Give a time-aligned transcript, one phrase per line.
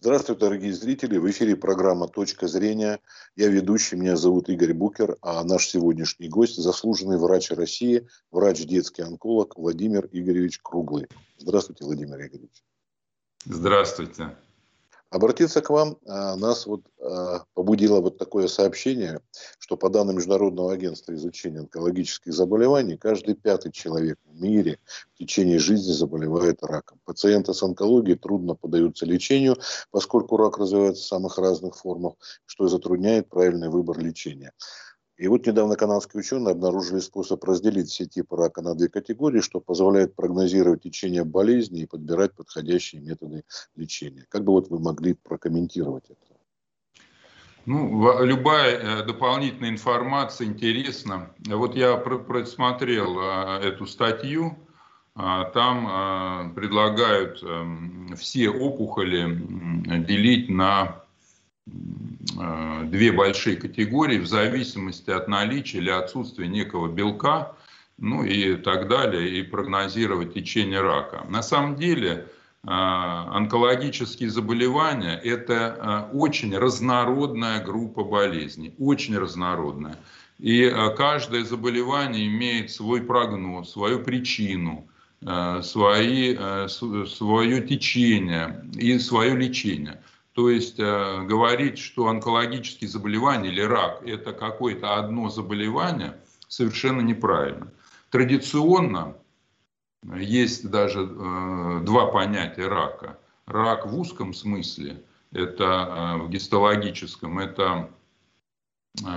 [0.00, 1.18] Здравствуйте, дорогие зрители.
[1.18, 3.00] В эфире программа «Точка зрения».
[3.34, 9.56] Я ведущий, меня зовут Игорь Букер, а наш сегодняшний гость– заслуженный врач России, врач-детский онколог
[9.56, 11.08] Владимир Игоревич Круглый.
[11.38, 12.62] Здравствуйте, Владимир Игоревич.
[13.44, 14.36] Здравствуйте.
[15.10, 19.20] Обратиться к вам а, нас вот а, побудило вот такое сообщение,
[19.58, 24.78] что по данным Международного агентства изучения онкологических заболеваний, каждый пятый человек в мире
[25.14, 27.00] в течение жизни заболевает раком.
[27.06, 29.56] Пациенты с онкологией трудно поддаются лечению,
[29.90, 34.52] поскольку рак развивается в самых разных формах, что затрудняет правильный выбор лечения.
[35.18, 39.60] И вот недавно канадские ученые обнаружили способ разделить все типы рака на две категории, что
[39.60, 43.42] позволяет прогнозировать течение болезни и подбирать подходящие методы
[43.74, 44.26] лечения.
[44.28, 46.28] Как бы вот вы могли прокомментировать это?
[47.66, 51.30] Ну, любая э, дополнительная информация интересна.
[51.46, 54.56] Вот я просмотрел э, эту статью,
[55.14, 59.36] а, там э, предлагают эм, все опухоли
[60.06, 61.02] делить на
[62.84, 67.54] две большие категории в зависимости от наличия или отсутствия некого белка,
[67.98, 71.24] ну и так далее, и прогнозировать течение рака.
[71.28, 79.96] На самом деле э, онкологические заболевания– это э, очень разнородная группа болезней, очень разнородная.
[80.38, 84.86] И каждое заболевание имеет свой прогноз, свою причину,
[85.20, 86.36] свои,
[86.68, 90.00] свое течение и свое лечение–
[90.38, 97.72] то есть э, говорить, что онкологические заболевания или рак– это какое-то одно заболевание, совершенно неправильно.
[98.10, 99.16] Традиционно
[100.14, 103.18] есть даже э, два понятия рака.
[103.46, 107.90] Рак в узком смысле, это э, в гистологическом, это
[109.04, 109.08] э,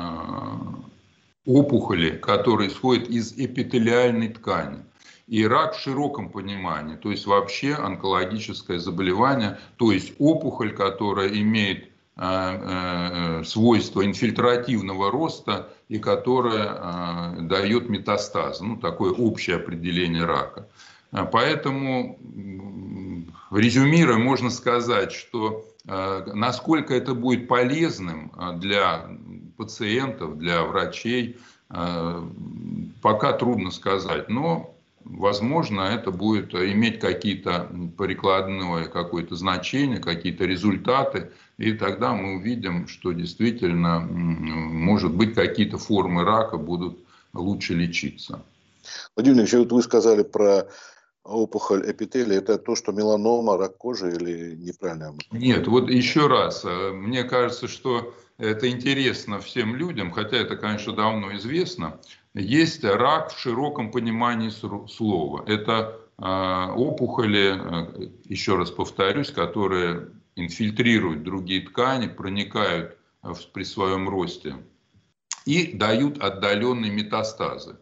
[1.45, 4.79] опухоли, которые исходят из эпителиальной ткани
[5.27, 11.85] и рак в широком понимании, то есть вообще онкологическое заболевание, то есть опухоль, которая имеет
[11.85, 20.67] э, э, свойства инфильтративного роста и которая э, дает метастазы, ну такое общее определение рака.
[21.33, 22.17] Поэтому,
[23.51, 29.09] резюмируя, можно сказать, что насколько это будет полезным для
[29.61, 31.37] пациентов, для врачей,
[33.01, 34.27] пока трудно сказать.
[34.27, 34.73] Но
[35.05, 41.29] возможно, это будет иметь какие-то прикладное какое-то значение, какие-то результаты,
[41.59, 46.97] и тогда мы увидим, что действительно, может быть, какие-то формы рака будут
[47.33, 48.41] лучше лечиться.
[49.15, 50.65] Владимир Ильич, вот вы сказали про
[51.23, 55.15] опухоль эпителия, это то, что меланома, рак кожи или неправильно?
[55.31, 60.93] Нет, вот еще раз, э, мне кажется, что это интересно всем людям, хотя это, конечно,
[60.93, 61.99] давно известно,
[62.33, 65.43] есть рак в широком понимании слова.
[65.45, 72.97] Это а, опухоли, э, еще раз повторюсь, которые инфильтрируют другие ткани, проникают
[73.53, 74.55] при своем росте
[75.45, 77.77] и дают отдаленные метастазы.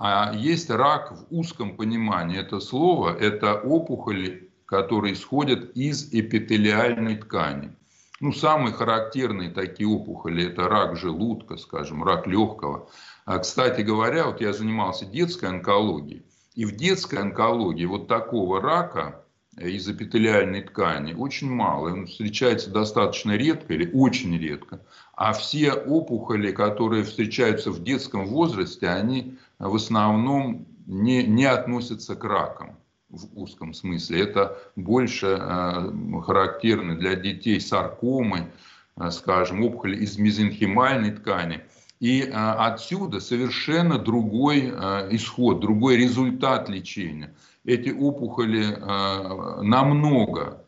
[0.00, 7.74] А есть рак в узком понимании этого слова, это опухоли, которые исходят из эпителиальной ткани.
[8.20, 12.88] Ну, самые характерные такие опухоли– это рак желудка, скажем, рак легкого.
[13.24, 19.24] А, кстати говоря, вот я занимался детской онкологией, и в детской онкологии вот такого рака
[19.60, 21.90] из эпителиальной ткани очень мало.
[21.90, 24.80] Он встречается достаточно редко или очень редко.
[25.14, 32.24] А все опухоли, которые встречаются в детском возрасте, они в основном не, не относятся к
[32.24, 34.22] ракам в узком смысле.
[34.22, 38.50] Это больше э, характерно для детей саркомы,
[38.96, 41.62] э, скажем, опухоли из мезенхимальной ткани.
[42.00, 47.34] И э, отсюда совершенно другой э, исход, другой результат лечения.
[47.68, 50.64] Эти опухоли э, намного,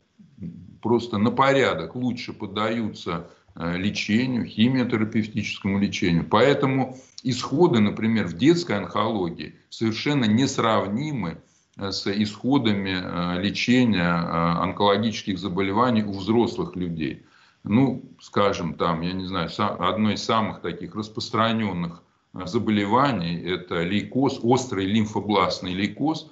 [0.82, 6.26] просто на порядок лучше поддаются э, лечению, химиотерапевтическому лечению.
[6.28, 11.38] Поэтому исходы, например, в детской онкологии совершенно несравнимы
[11.78, 14.12] с исходами лечения
[14.60, 17.24] онкологических заболеваний у взрослых людей.
[17.64, 22.03] Ну, скажем, там, я не знаю, одно из самых таких распространенных
[22.44, 26.30] заболеваний– это лейкоз, острый лимфобластный лейкоз,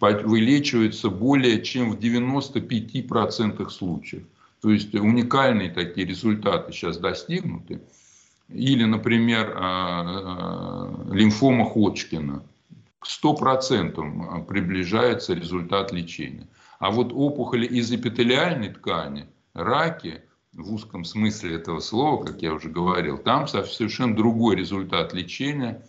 [0.00, 4.24] вылечивается более чем в 95% случаев.
[4.60, 7.80] То есть уникальные такие результаты сейчас достигнуты.
[8.48, 9.48] Или, например,
[11.10, 12.42] лимфома Ходжкина–
[13.04, 16.48] к 100% а, приближается результат лечения.
[16.78, 22.70] А вот опухоли из эпителиальной ткани, раки, в узком смысле этого слова, как я уже
[22.70, 25.84] говорил, там совершенно другой результат лечения.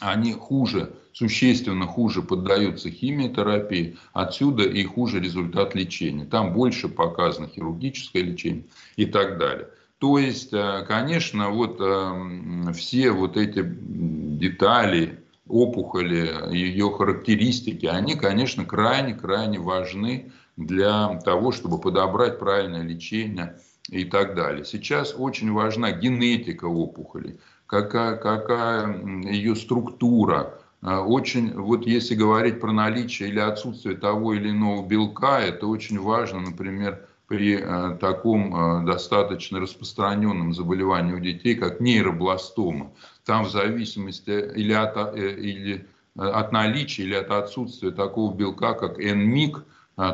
[0.00, 6.24] Они хуже, существенно хуже поддаются химиотерапии, отсюда и хуже результат лечения.
[6.24, 8.64] Там больше показано хирургическое лечение
[8.96, 9.68] и так далее.
[9.98, 18.64] То есть, э, конечно, вот э, все вот эти детали, опухоли, ее характеристики, они, конечно,
[18.64, 23.58] крайне-крайне важны для того, чтобы подобрать правильное лечение
[23.90, 24.64] и так далее.
[24.64, 30.54] Сейчас очень важна генетика опухоли, какая, какая ее структура.
[30.82, 36.00] Э, очень, вот если говорить про наличие или отсутствие того или иного белка, это очень
[36.00, 42.92] важно, например, при э, таком э, достаточно распространенном заболевании у детей, как нейробластома.
[43.24, 45.86] Там в зависимости или от, э, или
[46.16, 49.64] от наличия или от отсутствия такого белка, как НМИК,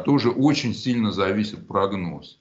[0.06, 2.38] тоже очень сильно зависит прогноз.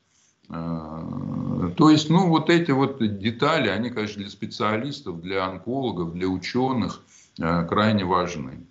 [0.49, 7.01] То есть, ну, вот эти вот детали, они, конечно, для специалистов, для онкологов, для ученых
[7.37, 8.65] крайне важны.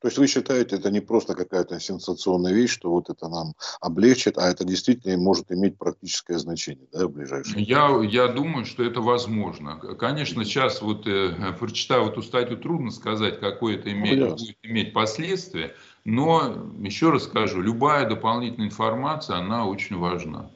[0.00, 4.38] То есть вы считаете, это не просто какая-то сенсационная вещь, что вот это нам облегчит,
[4.38, 9.00] а это действительно может иметь практическое значение да, в ближайшем я, я думаю, что это
[9.00, 9.76] возможно.
[9.98, 14.92] Конечно, сейчас вот, э, прочитав эту статью, трудно сказать, какое это имеет, ну, будет иметь
[14.92, 20.50] последствия, но, еще раз скажу, любая дополнительная информация, она очень важна.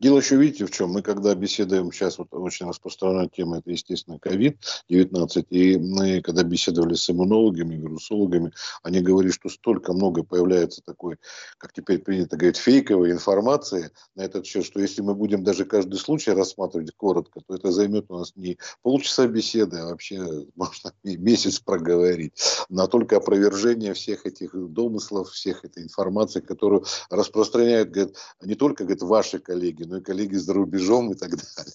[0.00, 0.90] Дело еще, видите, в чем?
[0.90, 6.94] Мы когда беседуем, сейчас вот очень распространенная тема, это, естественно, COVID-19, и мы, когда беседовали
[6.94, 11.16] с иммунологами, вирусологами, они говорили, что столько много появляется такой,
[11.56, 15.96] как теперь принято говорить, фейковой информации на этот счет, что если мы будем даже каждый
[15.96, 21.60] случай рассматривать коротко, то это займет у нас не полчаса беседы, а вообще можно месяц
[21.60, 22.34] проговорить,
[22.68, 29.02] на только опровержение всех этих домыслов, всех этой информации, которую распространяют, говорят, не только, говорят,
[29.02, 31.74] ваши коллеги, но и коллеги за рубежом и так далее.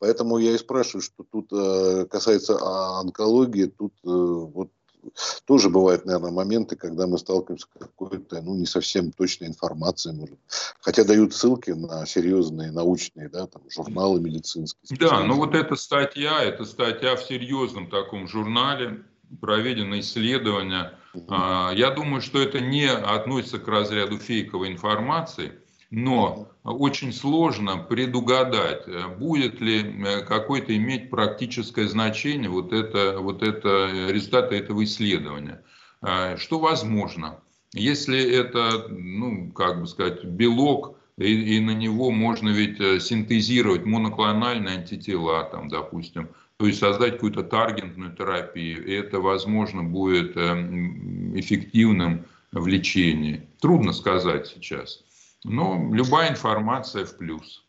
[0.00, 2.58] Поэтому я и спрашиваю, что тут э, касается
[3.00, 4.70] онкологии, тут э, вот
[5.46, 10.38] тоже бывают, наверное, моменты, когда мы сталкиваемся с какой-то, ну, не совсем точной информацией, может.
[10.80, 14.98] Хотя дают ссылки на серьезные научные, да, там, журналы медицинские.
[14.98, 19.04] Да, ну вот эта статья, это статья в серьезном таком журнале,
[19.40, 20.92] проведено исследование.
[21.14, 21.34] Угу.
[21.74, 25.52] Я думаю, что это не относится к разряду фейковой информации,
[25.92, 33.42] но очень сложно предугадать, э, будет ли э, какое-то иметь практическое значение вот это, вот
[33.42, 35.62] это э, результаты этого исследования.
[36.36, 37.38] Что возможно?
[37.74, 44.78] Если это, ну, как бы сказать, белок, и, и на него можно ведь синтезировать моноклональные
[44.78, 52.66] антитела, там, допустим, то есть создать какую-то таргетную терапию, и это, возможно, будет эффективным в
[52.66, 53.46] лечении.
[53.60, 55.04] Трудно сказать сейчас.
[55.44, 57.64] Но любая информация в плюс.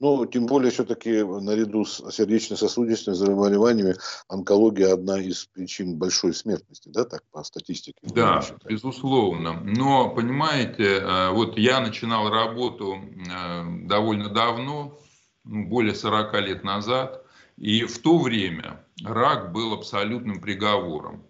[0.00, 3.96] Ну, тем более, все-таки наряду с сердечно-сосудистыми заболеваниями
[4.28, 7.98] онкология одна из причин большой смертности, да, так по статистике?
[8.02, 9.60] Да, безусловно.
[9.64, 14.98] Но, понимаете, э, вот я начинал работу э, довольно давно,
[15.44, 17.24] ну, более 40 лет назад,
[17.56, 21.24] и в то время рак был абсолютным приговором.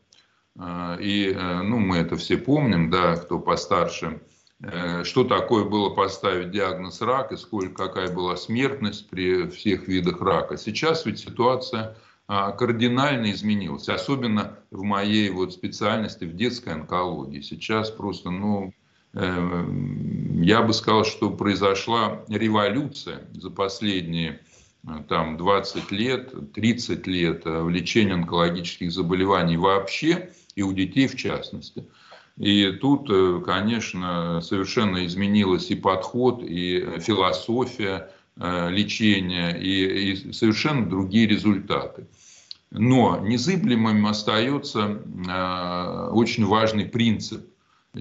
[0.57, 4.21] Э, и, ну, мы это все помним, да, кто постарше,
[5.05, 10.57] что такое было поставить диагноз рак и сколько, какая была смертность при всех видах рака.
[10.57, 11.97] Сейчас ведь ситуация
[12.31, 17.41] а, кардинально изменилась, особенно в моей вот специальности, в детской онкологии.
[17.41, 18.75] Сейчас просто, ну,
[19.15, 19.65] э,
[20.43, 24.43] я бы сказал, что произошла революция за последние
[24.87, 31.17] э, там 20 лет, 30 лет в лечении онкологических заболеваний вообще и у детей в
[31.17, 31.89] частности.
[32.39, 40.89] И тут, э, конечно, совершенно изменилась и подход, и философия э, лечения, и, и совершенно
[40.89, 42.07] другие результаты.
[42.71, 47.45] Но незыблемым остается э, очень важный принцип.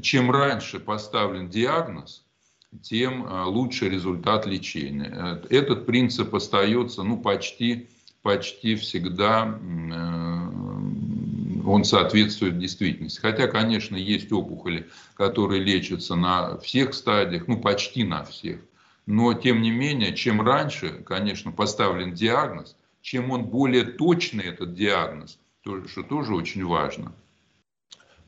[0.02, 2.24] Чем раньше поставлен диагноз,
[2.84, 5.42] тем лучше результат лечения.
[5.50, 7.88] Этот принцип остается ну, почти,
[8.22, 9.58] почти всегда
[11.68, 13.20] он соответствует действительности.
[13.20, 18.62] Хотя, конечно, есть опухоли, которые лечатся на всех стадиях, ну почти на всех.
[19.06, 25.40] Но, тем не менее, чем раньше, конечно, поставлен диагноз, чем он более точный, этот диагноз,
[25.62, 27.14] что тоже очень важно.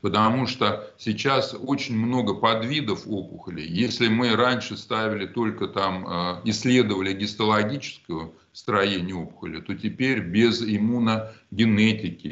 [0.00, 3.66] Потому что сейчас очень много подвидов опухолей.
[3.66, 12.28] Если мы раньше ставили только там, э, исследовали гистологическую строение опухоли, то теперь без иммуногенетики,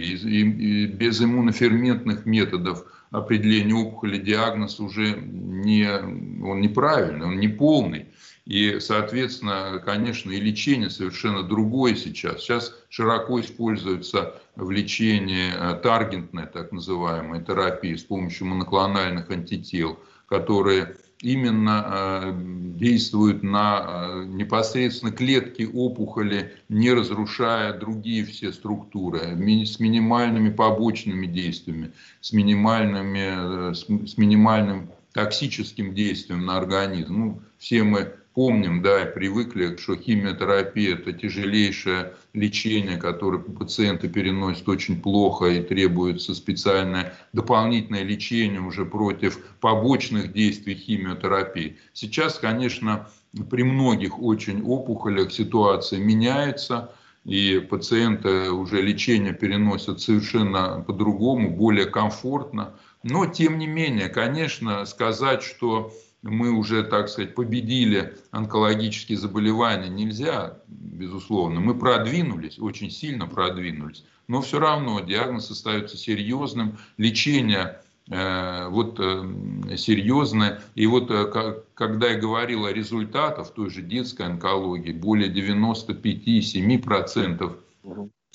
[0.87, 8.07] без иммуноферментных методов определения опухоли диагноз уже не, он неправильный, он не полный.
[8.49, 12.41] И, соответственно, конечно, и лечение совершенно другое сейчас.
[12.41, 20.97] Сейчас широко используется в лечении э, таргентная, так называемая терапия с помощью моноклональных антител, которые
[21.21, 22.33] именно э,
[22.79, 29.37] действуют на э, непосредственно клетки опухоли, не разрушая другие все структуры,
[29.67, 37.19] с минимальными побочными действиями, с, минимальными, с минимальным токсическим действием на организм.
[37.19, 44.69] Ну, все мы помним, да, и привыкли, что химиотерапия– это тяжелейшее лечение, которое пациенты переносят
[44.69, 51.79] очень плохо и требуется специальное дополнительное лечение уже против побочных действий химиотерапии.
[51.93, 53.09] Сейчас, конечно,
[53.51, 56.93] при многих очень опухолях ситуация меняется,
[57.25, 62.75] и пациенты уже лечение переносят совершенно по-другому, более комфортно.
[63.03, 65.93] Но, тем не менее, конечно, сказать, что
[66.31, 71.61] мы уже, так сказать, победили онкологические заболевания, нельзя, безусловно.
[71.61, 77.81] Мы продвинулись, очень сильно продвинулись, но все равно диагноз остается серьезным, лечение
[78.11, 80.63] э, вот э, серьезное.
[80.75, 87.57] И вот э, когда я говорил о результатах той же детской онкологии, более 95-7%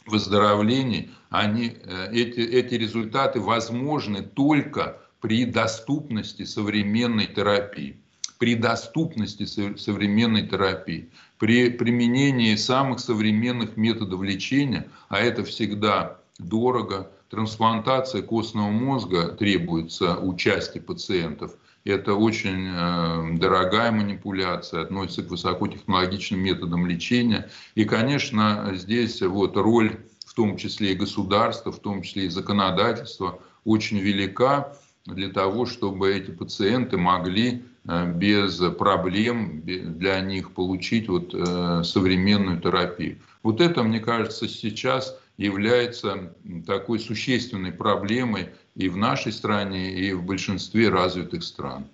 [0.05, 1.77] выздоровлений, они,
[2.12, 7.96] эти, эти результаты возможны только при доступности современной терапии.
[8.39, 9.46] При доступности
[9.77, 19.30] современной терапии, при применении самых современных методов лечения, а это всегда дорого, трансплантация костного мозга
[19.30, 21.56] требуется участия пациентов.
[21.86, 27.50] Это очень э, дорогая манипуляция, относится к высокотехнологичным методам лечения.
[27.75, 33.39] И, конечно, здесь вот роль, в том числе и государства, в том числе и законодательства,
[33.63, 41.33] очень велика для того, чтобы эти пациенты могли э, без проблем для них получить вот
[41.33, 43.17] э, современную терапию.
[43.41, 46.33] Вот это, мне кажется, сейчас является
[46.65, 51.86] такой существенной проблемой и в нашей стране, и в большинстве развитых стран.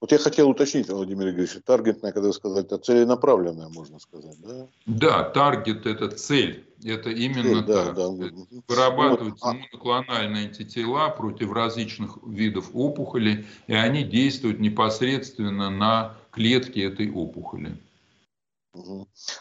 [0.00, 4.68] Вот я хотел уточнить, Владимир Игоревич, таргетная, когда вы сказали, это целенаправленная, можно сказать, да?
[4.86, 6.64] Да, таргет– это цель.
[6.84, 7.64] Это именно цель.
[7.64, 8.08] Да, да.
[8.68, 9.54] Вырабатываются вот, а...
[9.54, 17.78] моноклональные антитела против различных видов опухоли, и они действуют непосредственно на клетки этой опухоли.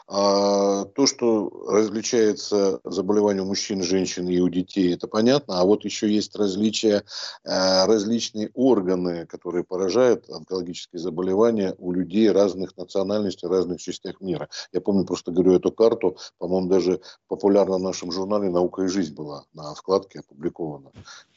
[0.08, 5.60] А, то, что различается заболевание у мужчин, женщин и у детей, это понятно.
[5.60, 7.04] А вот еще есть различия,
[7.44, 14.50] а, различные органы, которые поражают онкологические заболевания у людей разных национальностей, разных частях мира.
[14.72, 19.14] Я помню, просто говорю эту карту, по-моему, даже популярна в нашем журнале «Наука и жизнь»
[19.14, 20.92] была на вкладке опубликована.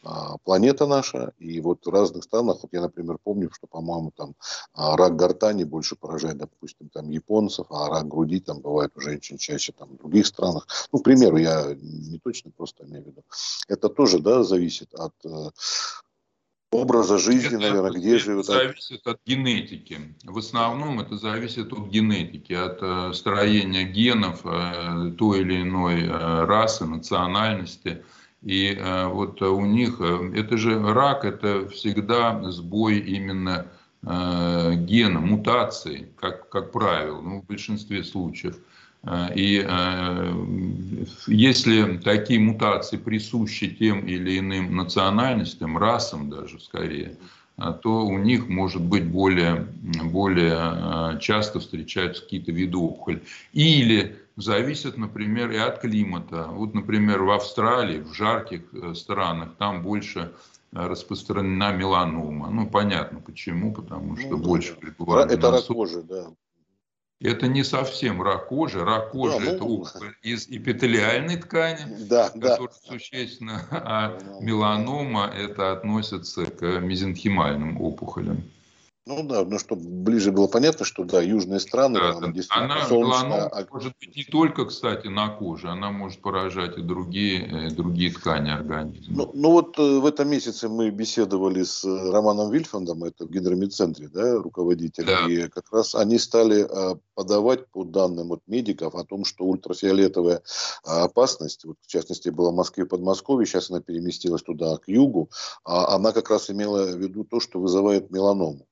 [0.05, 4.35] А, планета наша, и вот в разных странах, вот я, например, помню, что, по-моему, там
[4.75, 9.73] рак гортани больше поражает, допустим, там японцев, а рак груди там бывает у женщин чаще
[9.73, 10.67] там в других странах.
[10.93, 13.25] Ну, к примеру, я не точно просто имею в виду.
[13.69, 15.51] Это тоже, да, зависит от э,
[16.71, 18.47] образа жизни, это, наверное, где это живет.
[18.47, 20.17] зависит от генетики.
[20.25, 26.85] В основном это зависит от генетики, от э, строения генов э, той или иной расы,
[26.87, 28.05] национальности.
[28.41, 28.79] И
[29.11, 33.67] вот у них, это же рак, это всегда сбой именно
[34.07, 38.57] Э, гена, мутации, как, как правило, ну, в большинстве случаев.
[39.03, 40.35] Э, и э,
[41.27, 47.17] если такие мутации присущи тем или иным национальностям, расам даже скорее,
[47.83, 49.67] то у них может быть более,
[50.05, 53.25] более часто встречаются какие-то виды опухоли.
[53.53, 56.47] Или зависит, например, и от климата.
[56.53, 58.63] Вот, например, в Австралии, в жарких
[58.95, 60.31] странах, там больше
[60.73, 62.51] распространена меланома.
[62.51, 64.81] Ну, понятно почему, потому что ну, больше да.
[64.81, 66.31] пребывает Это рак кожи, да.
[67.21, 68.85] Это не совсем рак кожи.
[68.85, 69.85] Рак кожи да, это ну,
[70.23, 72.73] из эпителиальной ткани, да, которая да.
[72.93, 78.43] существенно, а меланома это относится к мезенхимальным опухолям.
[79.09, 82.87] Ну да, ну чтобы ближе было понятно, что да, южные страны, да, там, действительно она,
[82.87, 83.49] солнечная...
[83.51, 88.13] Она может быть не только, кстати, на коже, она может поражать и другие, и другие
[88.13, 89.17] ткани организма.
[89.17, 93.31] Ну, ну вот э, в этом месяце мы беседовали с э, Романом Вильфандом, это в
[93.31, 95.27] гидромедцентре, да, руководитель, да.
[95.27, 100.43] и как раз они стали э, подавать по данным от медиков о том, что ультрафиолетовая
[100.85, 105.31] опасность, вот, в частности, была в Москве и Подмосковье, сейчас она переместилась туда, к югу,
[105.65, 108.68] а она как раз имела в виду то, что вызывает меланому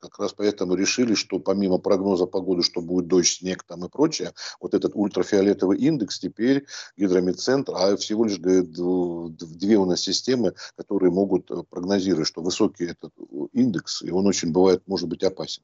[0.00, 4.32] как раз поэтому решили, что помимо прогноза погоды, что будет дождь, снег там и прочее,
[4.60, 6.66] вот этот ультрафиолетовый индекс теперь
[6.96, 13.12] гидромедцентр, а всего лишь две у нас системы, которые могут прогнозировать, что высокий этот
[13.52, 15.62] индекс, и он очень бывает, может быть опасен.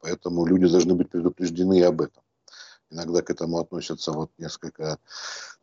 [0.00, 2.22] Поэтому люди должны быть предупреждены об этом.
[2.90, 4.98] Иногда к этому относятся вот несколько,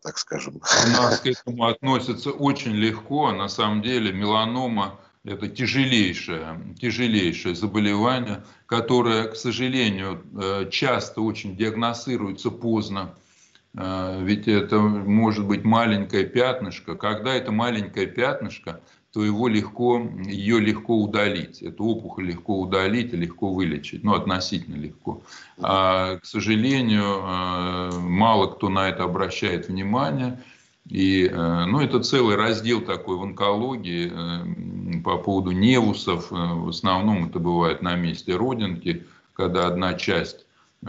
[0.01, 0.56] так скажем.
[0.56, 3.32] У нас к этому относятся очень легко.
[3.32, 12.51] На самом деле меланома– это тяжелейшее, тяжелейшее заболевание, которое, к сожалению, э, часто очень диагностируется
[12.51, 13.15] поздно.
[13.75, 16.95] Э, ведь это может быть маленькое пятнышко.
[16.95, 21.61] Когда это маленькое пятнышко, то его легко, ее легко удалить.
[21.63, 24.03] Эту опухоль легко удалить и легко вылечить.
[24.03, 25.21] Ну, относительно легко.
[25.57, 30.39] А, к сожалению, э, мало кто на это обращает внимание.
[30.89, 36.31] И, э, ну, это целый раздел такой в онкологии э, по поводу невусов.
[36.31, 40.46] В основном это бывает на месте родинки, когда одна часть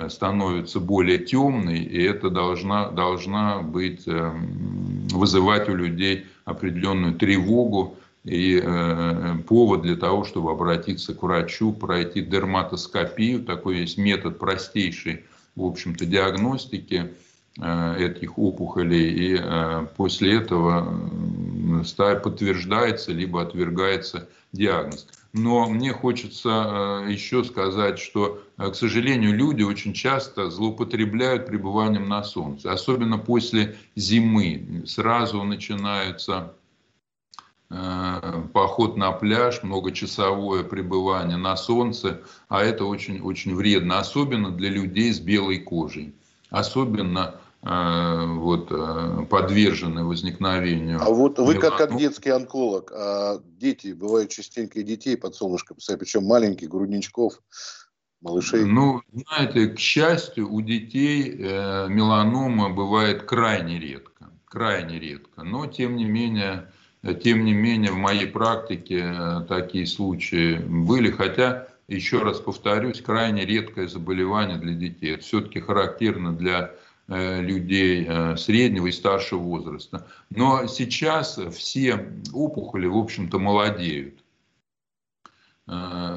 [0.08, 9.36] становится более темной, и это должна, должна быть, вызывать у людей определенную тревогу, и э,
[9.46, 15.24] повод для того, чтобы обратиться к врачу, пройти дерматоскопию, такой есть метод простейший,
[15.56, 17.08] в общем-то, диагностики э,
[17.56, 20.94] этих опухолей, и э, после этого
[21.82, 25.08] э, подтверждается либо отвергается диагноз.
[25.32, 26.48] Но мне хочется
[27.06, 33.18] э, еще сказать, что, э, к сожалению, люди очень часто злоупотребляют пребыванием на солнце, особенно
[33.18, 34.84] после зимы.
[34.86, 36.54] Сразу начинаются
[37.72, 45.12] Э, поход на пляж, многочасовое пребывание на солнце, а это очень-очень вредно, особенно для людей
[45.12, 46.12] с белой кожей,
[46.50, 51.00] особенно э, вот, э, подвержены возникновению.
[51.00, 55.78] А вот вы как, как детский онколог, а дети, бывают частенько и детей под солнышком,
[55.98, 57.40] причем маленьких, грудничков,
[58.20, 58.64] малышей?
[58.64, 65.96] Ну, знаете, к счастью, у детей э, меланома бывает крайне редко, крайне редко, но тем
[65.96, 66.70] не менее
[67.22, 73.88] тем не менее, в моей практике такие случаи были, хотя, еще раз повторюсь, крайне редкое
[73.88, 75.14] заболевание для детей.
[75.14, 76.72] Это все-таки характерно для
[77.08, 80.06] э, людей э, среднего и старшего возраста.
[80.30, 84.14] Но сейчас все опухоли, в общем-то, молодеют.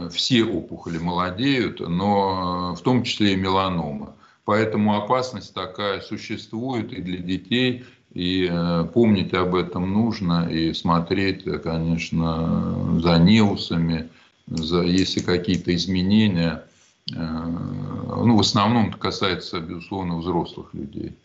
[0.09, 4.15] Все опухоли молодеют, но в том числе и меланома.
[4.45, 11.47] Поэтому опасность такая существует и для детей, и э, помнить об этом нужно, и смотреть,
[11.47, 14.09] э, конечно, за неусами,
[14.47, 16.65] если какие-то изменения.
[17.13, 21.17] Э, ну, в основном это касается, безусловно, взрослых людей.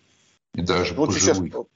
[0.55, 1.37] И даже ну, пожилых.
[1.37, 1.67] Сейчас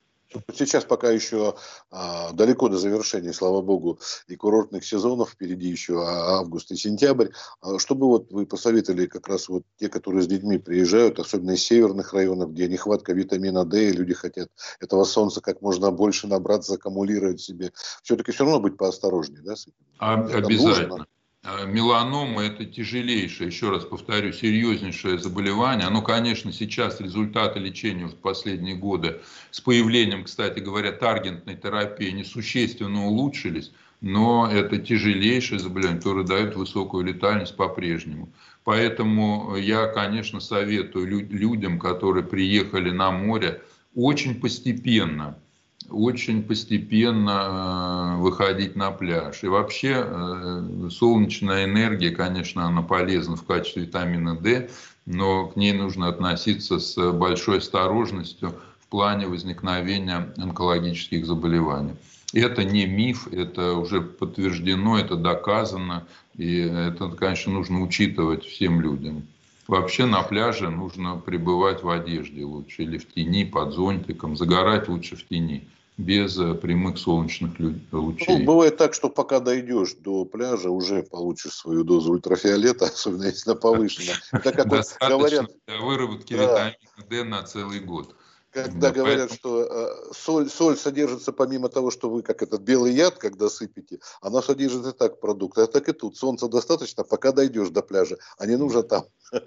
[0.55, 1.57] Сейчас пока еще
[1.91, 7.29] а, далеко до завершения, слава богу, и курортных сезонов, впереди еще август и сентябрь.
[7.61, 11.53] А, что бы вот вы посоветовали как раз вот те, которые с детьми приезжают, особенно
[11.53, 14.49] из северных районов, где нехватка витамина D, и люди хотят
[14.81, 17.73] этого солнца как можно больше набраться, аккумулировать себе.
[18.03, 19.55] Все-таки все равно быть поосторожнее, да?
[19.99, 20.89] А, обязательно.
[20.89, 21.07] Нужно.
[21.45, 25.89] Э, меланома– это тяжелейшее, еще раз повторю, серьезнейшее заболевание.
[25.89, 33.07] Оно, конечно, сейчас результаты лечения в последние годы с появлением, кстати говоря, таргентной терапии несущественно
[33.07, 38.33] улучшились, но это тяжелейшее заболевание, которое дает высокую летальность по-прежнему.
[38.63, 43.63] Поэтому я, конечно, советую людям, которые приехали на море,
[43.97, 45.37] очень постепенно–
[45.91, 49.43] очень постепенно э, выходить на пляж.
[49.43, 54.71] И вообще э, солнечная энергия, конечно, она полезна в качестве витамина D,
[55.07, 61.95] но к ней нужно относиться с большой осторожностью в плане возникновения онкологических заболеваний.
[62.35, 69.25] Это не миф, это уже подтверждено, это доказано, и это, конечно, нужно учитывать всем людям.
[69.73, 75.17] Вообще на пляже нужно пребывать в одежде лучше, или в тени, под зонтиком, загорать лучше
[75.17, 77.53] в тени без э, прямых солнечных
[77.91, 78.37] лучей.
[78.37, 83.49] Ну, бывает так, что пока дойдешь до пляжа, уже получишь свою дозу ультрафиолета, особенно если
[83.51, 84.13] она повышена.
[84.31, 86.77] Так как вот говорят, для выработки витамина
[87.09, 88.15] D на целый год.
[88.53, 89.39] Когда да, говорят, поэтому...
[89.39, 94.01] что э, соль, соль содержится помимо того, что вы как этот белый яд, когда сыпете,
[94.21, 95.63] она содержит и так продукты.
[95.63, 96.19] А так и тут.
[96.19, 98.19] Солнца достаточно, пока дойдешь до пляжа.
[98.37, 99.07] А не нужно там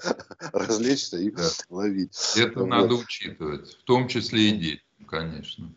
[0.53, 1.47] развлечься и да.
[1.69, 2.17] ловить.
[2.35, 2.65] Это вот.
[2.65, 3.77] надо учитывать.
[3.77, 5.71] В том числе и детям, конечно.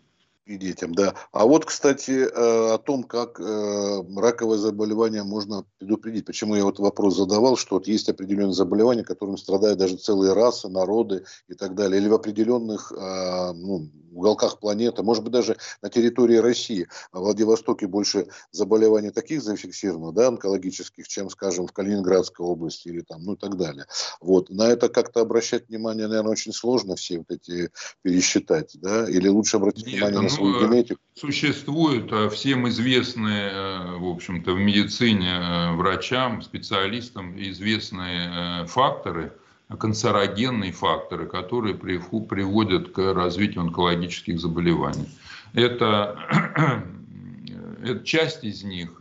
[0.49, 1.15] И детям, да.
[1.31, 6.25] А вот, кстати, э, о том, как э, раковое заболевание можно предупредить.
[6.25, 10.69] Почему я вот вопрос задавал, что вот есть определенные заболевания, которым страдают даже целые расы,
[10.69, 12.01] народы и так далее.
[12.01, 16.89] Или в определенных э, ну, уголках планеты, может быть, даже на территории России.
[17.13, 23.03] А в Владивостоке больше заболеваний таких зафиксировано, да, онкологических, чем, скажем, в Калининградской области или
[23.03, 23.85] там, ну и так далее.
[24.21, 24.51] Вот.
[24.51, 27.71] На это как-то обращать внимание, наверное, очень сложно все вот эти
[28.03, 31.01] пересчитать, да, или лучше обратить Нет, внимание на свою генетику?
[31.15, 39.33] Существуют а, всем известные, э, в общем-то, в медицине э, врачам, специалистам известные э, факторы,
[39.69, 45.09] канцерогенные факторы, которые приводят к развитию онкологических заболеваний.
[45.53, 46.17] Это,
[47.83, 49.01] это часть из них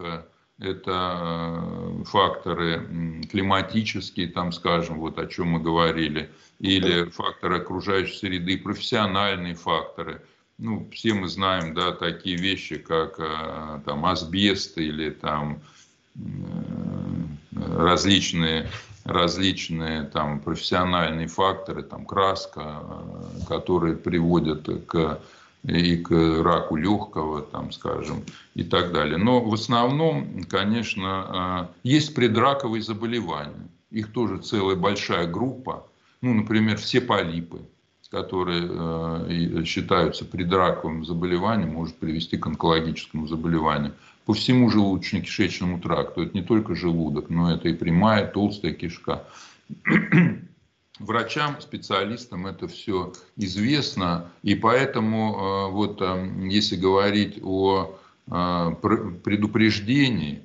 [0.59, 9.53] это факторы климатические, там, скажем, вот о чем мы говорили, или факторы окружающей среды, профессиональные
[9.53, 10.21] факторы–
[10.57, 15.59] ну, все мы знаем, да, такие вещи, как э, там асбест или там
[16.15, 16.19] э,
[17.55, 18.67] различные,
[19.03, 25.21] различные там профессиональные факторы, там краска, э, которые приводят к
[25.63, 26.11] и к
[26.43, 29.17] раку легкого, там, скажем, и так далее.
[29.17, 33.67] Но в основном, конечно, есть предраковые заболевания.
[33.91, 35.85] Их тоже целая большая группа.
[36.21, 37.59] Ну, например, все полипы
[38.09, 43.93] которые э, считаются предраковым заболеванием, может привести к онкологическому заболеванию.
[44.25, 46.23] По всему желудочно-кишечному тракту.
[46.23, 49.23] Это не только желудок, но это и прямая, толстая кишка.
[50.99, 57.95] Врачам, специалистам это все известно, и поэтому э, вот э, если говорить о
[58.29, 60.41] предупреждении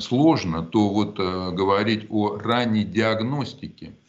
[0.00, 3.92] сложно, то вот говорить о ранней диагностике–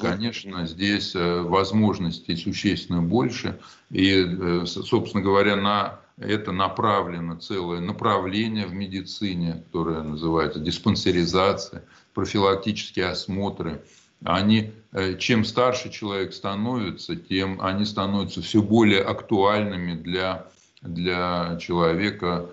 [0.00, 3.58] Конечно, здесь э, возможностей существенно больше.
[3.90, 11.84] И, э, собственно говоря, на это направлено целое направление в медицине, которое называется диспансеризация,
[12.14, 13.82] профилактические осмотры.
[14.24, 20.46] Они, э, чем старше человек становится, тем они становятся все более актуальными для,
[20.80, 22.48] для человека,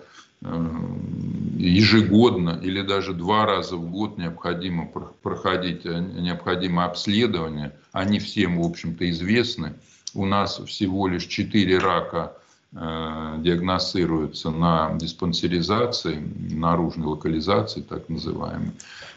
[1.68, 4.86] ежегодно или даже два раза в год необходимо
[5.22, 7.72] проходить э, необходимое обследование.
[7.92, 9.74] Они всем, в общем-то, известны.
[10.14, 12.36] У нас всего лишь 4 рака
[12.72, 18.72] э, диагностируются на диспансеризации, наружной локализации, так называемой.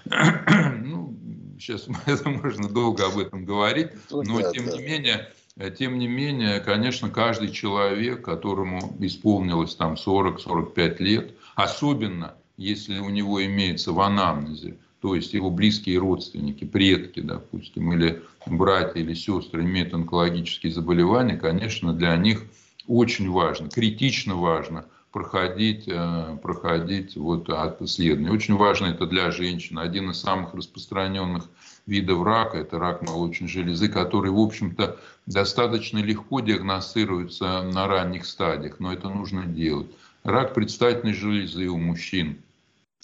[0.84, 1.14] Ну,
[1.60, 6.08] сейчас это можно долго об этом говорить, ну но тем не менее Э, тем не
[6.08, 14.00] менее, конечно, каждый человек, которому исполнилось там 40-45 лет, особенно если у него имеется в
[14.00, 21.36] анамнезе, то есть его близкие родственники, предки, допустим, или братья или сестры имеют онкологические заболевания,
[21.36, 22.44] конечно, для них
[22.88, 28.32] очень важно, критично важно проходить, э, проходить вот исследования.
[28.32, 29.80] Очень важно это для женщин.
[29.80, 31.46] Один из самых распространенных
[31.88, 38.80] видов рака, это рак молочной железы, который, в общем-то, достаточно легко диагностируется на ранних стадиях,
[38.80, 39.88] но это нужно делать.
[40.28, 42.40] Рак предстательной железы у мужчин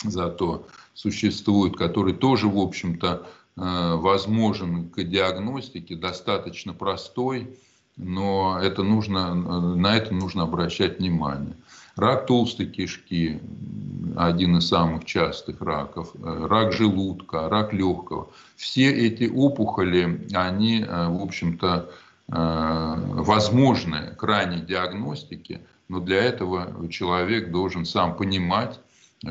[0.03, 7.57] зато существует, который тоже, в общем-то, э, возможен к диагностике, достаточно простой,
[7.95, 11.55] но это нужно, на это нужно обращать внимание.
[11.95, 13.39] Рак толстой кишки–
[14.17, 18.27] один из самых частых раков, э, рак желудка, рак легкого.
[18.57, 21.89] Все эти опухоли, они, э, в общем-то,
[22.25, 25.59] возможны к ранней диагностике,
[25.93, 28.79] но для этого человек должен сам понимать,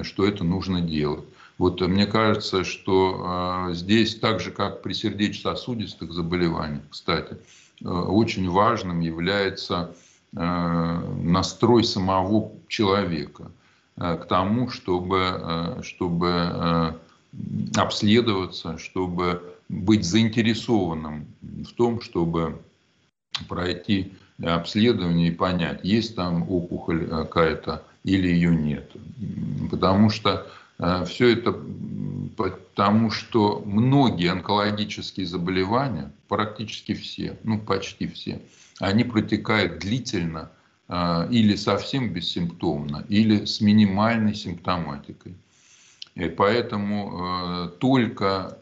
[0.02, 1.24] что это нужно делать.
[1.58, 7.36] Вот мне кажется, что здесь, так же как при сердечно-сосудистых заболеваниях, кстати,
[7.84, 9.94] очень важным является
[10.34, 13.50] Э, настрой самого человека
[13.98, 16.98] э, к тому, чтобы, э, чтобы
[17.76, 22.58] обследоваться, чтобы быть заинтересованным в том, чтобы
[23.48, 28.90] пройти обследование и понять, есть там опухоль какая-то или ее нет.
[29.70, 30.46] Потому что
[31.06, 31.56] все это
[32.36, 38.40] потому, что многие онкологические заболевания, практически все, ну почти все,
[38.80, 40.50] они протекают длительно
[40.88, 45.36] а, или совсем бессимптомно, или с минимальной симптоматикой.
[46.14, 48.58] И поэтому только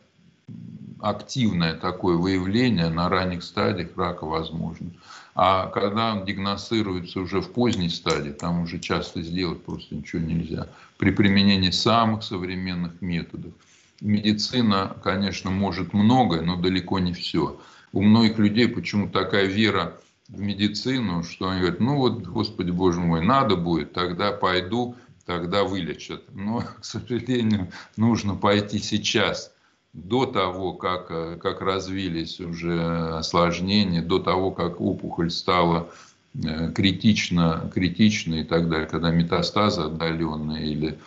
[1.00, 4.90] активное такое выявление на ранних стадиях рака возможно.
[5.34, 10.68] А когда он диагностируется уже в поздней стадии, там уже часто сделать просто ничего нельзя.
[10.98, 13.52] При применении самых современных методов.
[14.00, 17.60] Медицина, конечно, может многое, но далеко не все.
[17.92, 19.96] У многих людей почему такая вера
[20.28, 25.64] в медицину, что они говорят, ну вот, Господи Боже мой, надо будет, тогда пойду, тогда
[25.64, 26.22] вылечат.
[26.34, 29.52] Но, к сожалению, нужно пойти сейчас,
[29.92, 31.08] до того, как,
[31.40, 35.90] как развились уже осложнения, до того, как опухоль стала
[36.34, 40.98] э, критично, критичной и так далее, когда метастазы отдаленные или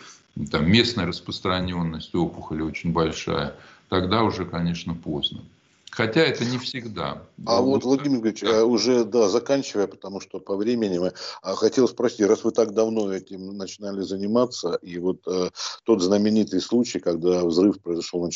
[0.50, 3.54] там местная распространенность опухоли очень большая,
[3.88, 5.42] тогда уже, конечно, поздно.
[5.94, 7.22] Хотя это не всегда.
[7.46, 8.48] А вот, Владимир Ильич, да.
[8.48, 12.74] Э, уже, да, заканчивая, потому что по времени, мы, а хотел спросить, раз вы так
[12.74, 15.50] давно этим начинали заниматься, и вот э,
[15.84, 18.32] тот знаменитый случай, когда взрыв произошел на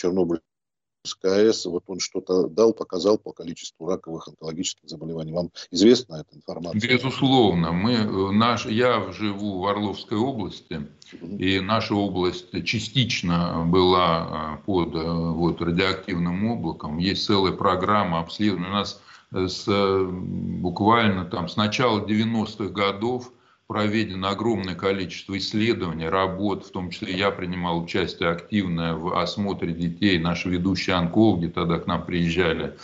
[1.04, 5.32] Чернобыль, КС, вот он что-то дал, показал по количеству раковых онкологических заболеваний.
[5.32, 6.80] Вам известна эта информация?
[6.80, 7.72] Безусловно.
[7.72, 10.88] Мы, э, наш, я живу в Орловской области,
[11.22, 16.98] и наша область частично была э, под э, вот, радиоактивным облаком.
[16.98, 18.68] Есть целая программа обследования.
[18.68, 23.30] У нас с, буквально там с начала 90-х годов
[23.68, 30.18] проведено огромное количество исследований, работ, в том числе я принимал участие активное в осмотре детей.
[30.18, 32.78] Наши ведущие онкологи тогда к нам приезжали,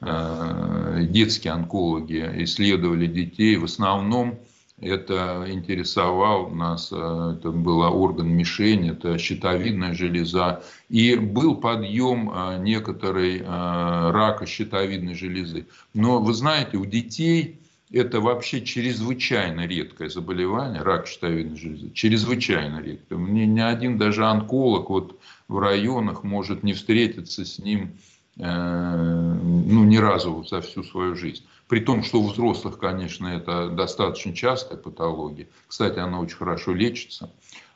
[0.00, 3.56] э, детские онкологи, исследовали детей.
[3.56, 4.38] В основном
[4.80, 10.62] это интересовал нас, э, это был орган мишень, это щитовидная железа.
[10.88, 15.66] И был подъем э, некоторой рака щитовидной железы.
[15.94, 17.58] Но вы знаете, у детей
[17.92, 23.16] это вообще чрезвычайно редкое заболевание, рак щитовидной железы, чрезвычайно редкое.
[23.16, 27.92] Мне ни один даже онколог вот в районах может не встретиться с ним
[28.38, 31.44] э, ну, ни разу за всю свою жизнь.
[31.66, 35.48] При том, что у взрослых, конечно, это достаточно частая патология.
[35.66, 37.30] Кстати, она очень хорошо лечится.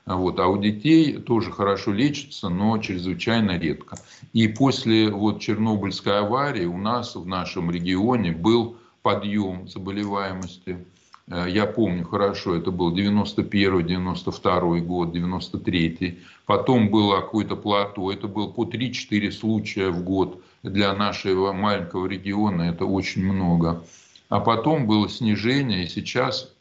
[0.04, 0.40] Вот.
[0.40, 3.98] А у детей тоже хорошо лечится, но чрезвычайно редко.
[4.32, 10.84] И после вот Чернобыльской аварии у нас в нашем регионе был подъем заболеваемости.
[11.28, 18.26] Э, я помню хорошо, это был 91 92 год, 93 Потом было какое-то плато, это
[18.26, 20.42] было по 3-4 случая в год.
[20.62, 23.84] Для нашего маленького региона это очень много.
[24.28, 26.52] А потом было снижение, и сейчас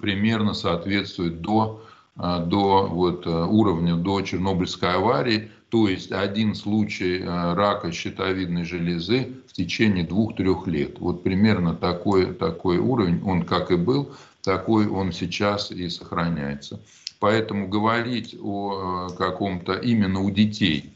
[0.00, 1.82] примерно соответствует до,
[2.18, 8.64] э, до вот, э, уровня, до Чернобыльской аварии то есть один случай э, рака щитовидной
[8.64, 10.98] железы в течение двух-трех лет.
[10.98, 14.10] Вот примерно такой, такой уровень, он как и был,
[14.42, 16.80] такой он сейчас и сохраняется.
[17.20, 20.90] Поэтому говорить о э, каком-то именно у детей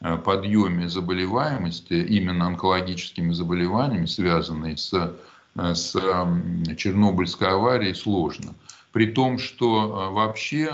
[0.00, 4.92] э, подъеме заболеваемости, именно онкологическими заболеваниями, связанные с,
[5.54, 5.92] с
[6.76, 8.54] Чернобыльской аварией, сложно.
[8.96, 10.70] При том, что вообще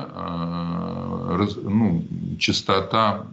[1.64, 2.04] ну,
[2.38, 3.26] частота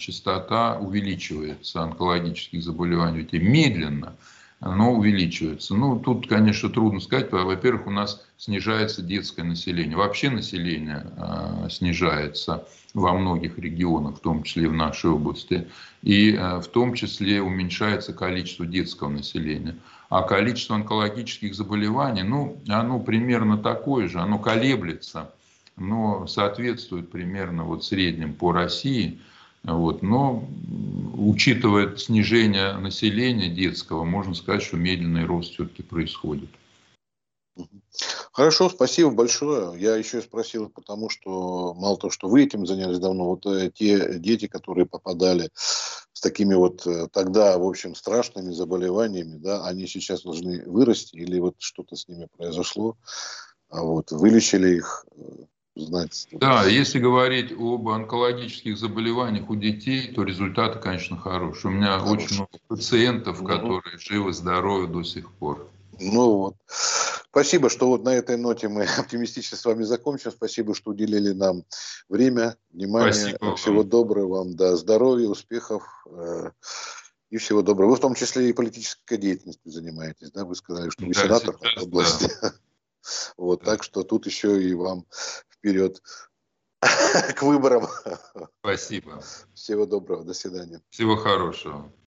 [0.00, 4.16] частота увеличивается онкологических заболеваний детей медленно,
[4.60, 5.76] но увеличивается.
[5.76, 7.30] Ну, тут, конечно, трудно сказать.
[7.30, 9.96] Во-первых, у нас снижается детское население.
[9.96, 15.68] Вообще население э, снижается во многих регионах, в том числе в нашей области.
[16.02, 19.76] И э, в том числе уменьшается количество детского населения.
[20.08, 25.32] А количество онкологических заболеваний, ну, оно примерно такое же, оно колеблется,
[25.76, 29.20] но соответствует примерно вот средним по России–
[29.66, 30.02] вот.
[30.02, 30.48] Но
[31.14, 36.48] учитывая снижение населения детского, можно сказать, что медленный рост все-таки происходит.
[38.32, 39.80] Хорошо, спасибо большое.
[39.80, 44.18] Я еще спросил, потому что мало того, что вы этим занялись давно, вот э, те
[44.18, 45.48] дети, которые попадали
[46.16, 51.38] с такими вот э, тогда, в общем, страшными заболеваниями, да, они сейчас должны вырасти или
[51.38, 52.96] вот что-то с ними произошло,
[53.68, 56.26] а вот вылечили их, э, знать.
[56.32, 61.70] Да, если говорить об онкологических заболеваниях у детей, то результаты, конечно, хорошие.
[61.70, 62.24] У меня Хороший.
[62.24, 63.48] очень много пациентов, угу.
[63.48, 65.68] которые живы, здоровы до сих пор.
[65.98, 66.56] Ну вот.
[67.36, 70.30] Спасибо, что вот на этой ноте мы оптимистично с вами закончим.
[70.30, 71.64] Спасибо, что уделили нам
[72.08, 73.12] время, внимание.
[73.12, 73.88] Спасибо всего вам.
[73.88, 76.50] доброго вам, да, здоровья, успехов э,
[77.30, 77.90] и всего доброго.
[77.90, 80.44] Вы в том числе и политической деятельностью занимаетесь, да?
[80.44, 82.30] Вы сказали, что вы да, сенатор области.
[82.42, 82.52] Да.
[83.36, 85.06] Вот, так что тут еще и вам
[85.48, 86.02] вперед
[86.80, 87.86] к выборам.
[88.58, 89.22] Спасибо.
[89.54, 90.82] Всего доброго, до свидания.
[90.90, 91.92] Всего хорошего.